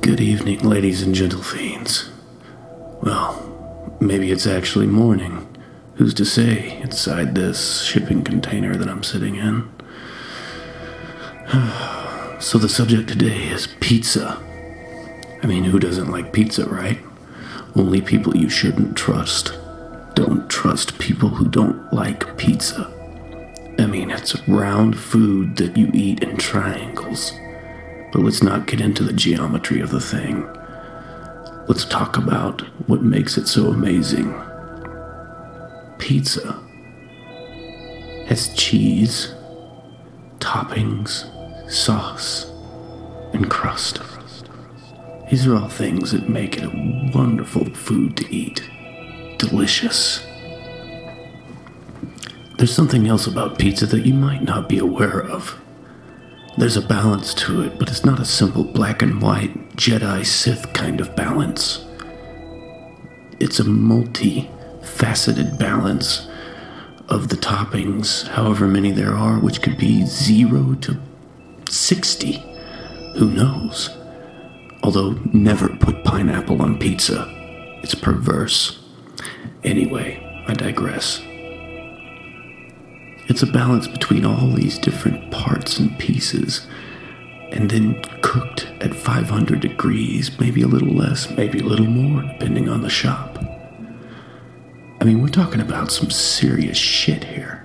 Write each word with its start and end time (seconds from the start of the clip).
Good 0.00 0.20
evening, 0.20 0.60
ladies 0.60 1.02
and 1.02 1.12
gentle 1.12 1.42
fiends. 1.42 2.08
Well, 3.02 3.96
maybe 4.00 4.30
it's 4.30 4.46
actually 4.46 4.86
morning. 4.86 5.46
Who's 5.96 6.14
to 6.14 6.24
say 6.24 6.78
inside 6.80 7.34
this 7.34 7.82
shipping 7.82 8.22
container 8.22 8.76
that 8.76 8.88
I'm 8.88 9.02
sitting 9.02 9.34
in? 9.34 9.68
so, 12.40 12.58
the 12.58 12.68
subject 12.68 13.08
today 13.08 13.48
is 13.48 13.66
pizza. 13.80 14.40
I 15.42 15.46
mean, 15.46 15.64
who 15.64 15.80
doesn't 15.80 16.10
like 16.10 16.32
pizza, 16.32 16.64
right? 16.68 17.00
Only 17.74 18.00
people 18.00 18.36
you 18.36 18.48
shouldn't 18.48 18.96
trust. 18.96 19.58
Don't 20.14 20.48
trust 20.48 21.00
people 21.00 21.28
who 21.28 21.48
don't 21.48 21.92
like 21.92 22.36
pizza. 22.38 22.88
I 23.80 23.86
mean, 23.86 24.12
it's 24.12 24.48
round 24.48 24.96
food 24.96 25.56
that 25.56 25.76
you 25.76 25.90
eat 25.92 26.22
in 26.22 26.36
triangles. 26.36 27.32
But 28.12 28.20
let's 28.20 28.42
not 28.42 28.66
get 28.66 28.80
into 28.80 29.02
the 29.02 29.12
geometry 29.12 29.80
of 29.80 29.90
the 29.90 30.00
thing. 30.00 30.46
Let's 31.66 31.84
talk 31.84 32.18
about 32.18 32.60
what 32.86 33.02
makes 33.02 33.38
it 33.38 33.48
so 33.48 33.68
amazing. 33.68 34.34
Pizza 35.98 36.58
has 38.26 38.52
cheese, 38.54 39.34
toppings, 40.40 41.30
sauce, 41.70 42.50
and 43.32 43.50
crust. 43.50 44.00
These 45.30 45.46
are 45.46 45.56
all 45.56 45.68
things 45.68 46.12
that 46.12 46.28
make 46.28 46.58
it 46.58 46.64
a 46.64 47.10
wonderful 47.14 47.64
food 47.74 48.18
to 48.18 48.34
eat. 48.34 48.68
Delicious. 49.38 50.26
There's 52.58 52.74
something 52.74 53.06
else 53.08 53.26
about 53.26 53.58
pizza 53.58 53.86
that 53.86 54.04
you 54.04 54.12
might 54.12 54.42
not 54.42 54.68
be 54.68 54.78
aware 54.78 55.22
of. 55.22 55.58
There's 56.58 56.76
a 56.76 56.82
balance 56.82 57.32
to 57.34 57.62
it, 57.62 57.78
but 57.78 57.88
it's 57.88 58.04
not 58.04 58.20
a 58.20 58.26
simple 58.26 58.62
black 58.62 59.00
and 59.00 59.22
white 59.22 59.74
Jedi 59.76 60.24
Sith 60.24 60.72
kind 60.74 61.00
of 61.00 61.16
balance. 61.16 61.84
It's 63.40 63.58
a 63.58 63.64
multi 63.64 64.50
faceted 64.82 65.58
balance 65.58 66.28
of 67.08 67.28
the 67.28 67.36
toppings, 67.36 68.28
however 68.28 68.68
many 68.68 68.90
there 68.90 69.14
are, 69.14 69.38
which 69.38 69.62
could 69.62 69.78
be 69.78 70.04
0 70.04 70.74
to 70.74 71.00
60. 71.70 72.32
Who 73.16 73.30
knows? 73.30 73.90
Although, 74.82 75.12
never 75.32 75.68
put 75.68 76.04
pineapple 76.04 76.60
on 76.60 76.78
pizza. 76.78 77.26
It's 77.82 77.94
perverse. 77.94 78.78
Anyway, 79.64 80.44
I 80.46 80.54
digress. 80.54 81.22
It's 83.32 83.42
a 83.42 83.46
balance 83.46 83.88
between 83.88 84.26
all 84.26 84.48
these 84.48 84.78
different 84.78 85.30
parts 85.30 85.78
and 85.78 85.98
pieces, 85.98 86.66
and 87.50 87.70
then 87.70 88.02
cooked 88.20 88.68
at 88.82 88.94
500 88.94 89.58
degrees, 89.58 90.38
maybe 90.38 90.60
a 90.60 90.66
little 90.66 90.92
less, 90.92 91.30
maybe 91.30 91.60
a 91.60 91.64
little 91.64 91.86
more, 91.86 92.20
depending 92.20 92.68
on 92.68 92.82
the 92.82 92.90
shop. 92.90 93.42
I 95.00 95.04
mean, 95.04 95.22
we're 95.22 95.28
talking 95.28 95.62
about 95.62 95.90
some 95.90 96.10
serious 96.10 96.76
shit 96.76 97.24
here. 97.24 97.64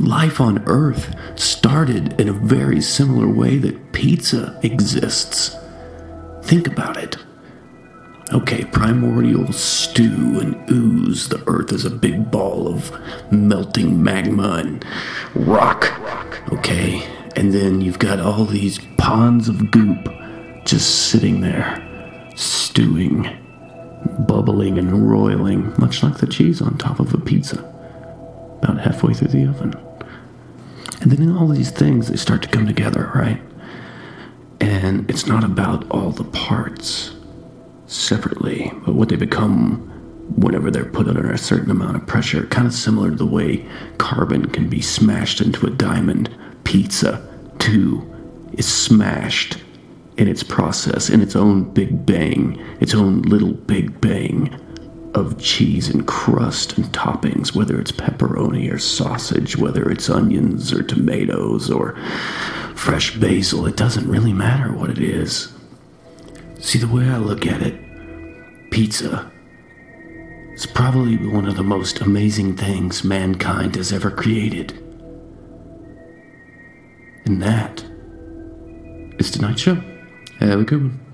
Life 0.00 0.40
on 0.40 0.64
Earth 0.66 1.14
started 1.36 2.20
in 2.20 2.28
a 2.28 2.32
very 2.32 2.80
similar 2.80 3.28
way 3.28 3.56
that 3.58 3.92
pizza 3.92 4.58
exists. 4.64 5.54
Think 6.42 6.66
about 6.66 6.96
it. 6.96 7.18
Okay, 8.30 8.62
primordial 8.66 9.50
stew 9.52 10.38
and 10.38 10.70
ooze. 10.70 11.30
The 11.30 11.42
earth 11.46 11.72
is 11.72 11.86
a 11.86 11.90
big 11.90 12.30
ball 12.30 12.68
of 12.68 12.92
melting 13.32 14.02
magma 14.02 14.56
and 14.58 14.84
rock. 15.34 15.98
Okay, 16.52 17.08
and 17.36 17.54
then 17.54 17.80
you've 17.80 17.98
got 17.98 18.20
all 18.20 18.44
these 18.44 18.80
ponds 18.98 19.48
of 19.48 19.70
goop 19.70 20.12
just 20.66 21.08
sitting 21.08 21.40
there, 21.40 21.82
stewing, 22.36 23.34
bubbling, 24.26 24.76
and 24.76 25.10
roiling, 25.10 25.72
much 25.78 26.02
like 26.02 26.18
the 26.18 26.26
cheese 26.26 26.60
on 26.60 26.76
top 26.76 27.00
of 27.00 27.14
a 27.14 27.18
pizza, 27.18 27.60
about 28.60 28.78
halfway 28.78 29.14
through 29.14 29.28
the 29.28 29.46
oven. 29.46 29.72
And 31.00 31.10
then 31.12 31.34
all 31.34 31.48
these 31.48 31.70
things, 31.70 32.08
they 32.08 32.16
start 32.16 32.42
to 32.42 32.48
come 32.48 32.66
together, 32.66 33.10
right? 33.14 33.40
And 34.60 35.08
it's 35.10 35.26
not 35.26 35.44
about 35.44 35.90
all 35.90 36.10
the 36.10 36.24
parts 36.24 37.14
separately, 37.88 38.72
but 38.84 38.94
what 38.94 39.08
they 39.08 39.16
become 39.16 39.84
whenever 40.36 40.70
they're 40.70 40.84
put 40.84 41.08
under 41.08 41.30
a 41.30 41.38
certain 41.38 41.70
amount 41.70 41.96
of 41.96 42.06
pressure, 42.06 42.46
kind 42.46 42.66
of 42.66 42.74
similar 42.74 43.10
to 43.10 43.16
the 43.16 43.26
way 43.26 43.66
carbon 43.96 44.46
can 44.50 44.68
be 44.68 44.80
smashed 44.80 45.40
into 45.40 45.66
a 45.66 45.70
diamond. 45.70 46.34
Pizza, 46.64 47.26
too, 47.58 48.04
is 48.52 48.66
smashed 48.66 49.56
in 50.18 50.28
its 50.28 50.42
process, 50.42 51.08
in 51.08 51.22
its 51.22 51.34
own 51.34 51.64
big 51.72 52.04
bang, 52.04 52.62
its 52.80 52.94
own 52.94 53.22
little 53.22 53.52
big 53.52 54.00
bang 54.00 54.54
of 55.14 55.40
cheese 55.40 55.88
and 55.88 56.06
crust 56.06 56.76
and 56.76 56.86
toppings, 56.86 57.54
whether 57.54 57.80
it's 57.80 57.92
pepperoni 57.92 58.70
or 58.70 58.78
sausage, 58.78 59.56
whether 59.56 59.90
it's 59.90 60.10
onions 60.10 60.72
or 60.72 60.82
tomatoes 60.82 61.70
or 61.70 61.96
fresh 62.74 63.16
basil, 63.16 63.66
it 63.66 63.76
doesn't 63.76 64.08
really 64.08 64.32
matter 64.32 64.72
what 64.72 64.90
it 64.90 64.98
is. 64.98 65.52
See, 66.58 66.78
the 66.78 66.88
way 66.88 67.08
I 67.08 67.18
look 67.18 67.46
at 67.46 67.62
it, 67.62 68.70
pizza 68.70 69.30
is 70.52 70.66
probably 70.66 71.16
one 71.16 71.46
of 71.46 71.56
the 71.56 71.62
most 71.62 72.00
amazing 72.00 72.56
things 72.56 73.04
mankind 73.04 73.76
has 73.76 73.92
ever 73.92 74.10
created. 74.10 74.72
And 77.24 77.40
that 77.40 77.84
is 79.20 79.30
tonight's 79.30 79.60
show. 79.60 79.76
Have 80.40 80.60
a 80.60 80.64
good 80.64 80.82
one. 80.82 81.07